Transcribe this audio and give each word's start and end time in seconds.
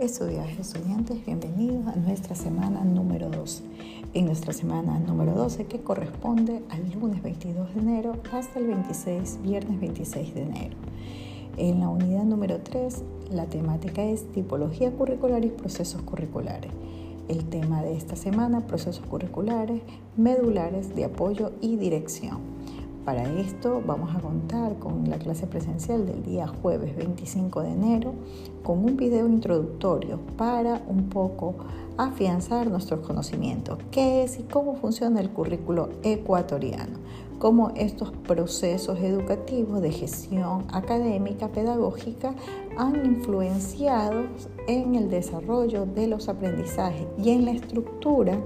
Estudiantes, 0.00 0.58
estudiantes, 0.60 1.26
bienvenidos 1.26 1.86
a 1.88 1.94
nuestra 1.94 2.34
semana 2.34 2.82
número 2.84 3.28
2. 3.28 3.62
En 4.14 4.24
nuestra 4.24 4.54
semana 4.54 4.98
número 4.98 5.34
12, 5.34 5.66
que 5.66 5.82
corresponde 5.82 6.62
al 6.70 6.90
lunes 6.98 7.22
22 7.22 7.74
de 7.74 7.80
enero 7.82 8.16
hasta 8.32 8.60
el 8.60 8.68
26, 8.68 9.40
viernes 9.42 9.78
26 9.78 10.34
de 10.34 10.40
enero. 10.40 10.76
En 11.58 11.80
la 11.80 11.90
unidad 11.90 12.24
número 12.24 12.62
3, 12.62 13.02
la 13.30 13.44
temática 13.44 14.02
es 14.02 14.24
tipología 14.32 14.90
curricular 14.90 15.44
y 15.44 15.48
procesos 15.48 16.00
curriculares. 16.00 16.72
El 17.28 17.44
tema 17.50 17.82
de 17.82 17.94
esta 17.94 18.16
semana, 18.16 18.66
procesos 18.66 19.04
curriculares, 19.04 19.82
medulares 20.16 20.96
de 20.96 21.04
apoyo 21.04 21.52
y 21.60 21.76
dirección. 21.76 22.38
Para 23.04 23.22
esto 23.40 23.82
vamos 23.86 24.14
a 24.14 24.20
contar 24.20 24.78
con 24.78 25.08
la 25.08 25.18
clase 25.18 25.46
presencial 25.46 26.04
del 26.06 26.22
día 26.22 26.46
jueves 26.46 26.94
25 26.96 27.62
de 27.62 27.70
enero 27.70 28.12
con 28.62 28.84
un 28.84 28.96
video 28.98 29.26
introductorio 29.26 30.20
para 30.36 30.82
un 30.86 31.08
poco 31.08 31.54
afianzar 31.96 32.70
nuestros 32.70 33.00
conocimientos, 33.00 33.78
qué 33.90 34.22
es 34.22 34.38
y 34.38 34.42
cómo 34.42 34.76
funciona 34.76 35.20
el 35.20 35.30
currículo 35.30 35.88
ecuatoriano, 36.02 36.98
cómo 37.38 37.72
estos 37.74 38.10
procesos 38.12 38.98
educativos 39.00 39.80
de 39.80 39.92
gestión 39.92 40.66
académica 40.70 41.48
pedagógica 41.48 42.34
han 42.76 43.04
influenciado 43.06 44.24
en 44.68 44.94
el 44.94 45.08
desarrollo 45.08 45.86
de 45.86 46.06
los 46.06 46.28
aprendizajes 46.28 47.06
y 47.16 47.30
en 47.30 47.46
la 47.46 47.52
estructura 47.52 48.38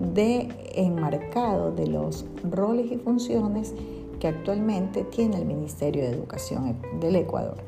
de 0.00 0.48
enmarcado 0.74 1.72
de 1.72 1.86
los 1.86 2.24
roles 2.42 2.90
y 2.90 2.96
funciones 2.96 3.74
que 4.18 4.28
actualmente 4.28 5.04
tiene 5.04 5.36
el 5.36 5.44
Ministerio 5.44 6.02
de 6.02 6.10
Educación 6.10 6.76
del 7.00 7.16
Ecuador. 7.16 7.58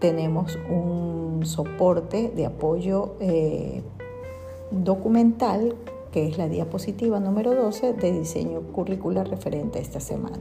Tenemos 0.00 0.58
un 0.68 1.42
soporte 1.44 2.30
de 2.34 2.46
apoyo 2.46 3.14
eh, 3.20 3.82
documental 4.70 5.74
que 6.12 6.28
es 6.28 6.38
la 6.38 6.48
diapositiva 6.48 7.18
número 7.18 7.54
12 7.54 7.94
de 7.94 8.12
diseño 8.12 8.60
curricular 8.72 9.28
referente 9.28 9.80
a 9.80 9.82
esta 9.82 9.98
semana. 9.98 10.38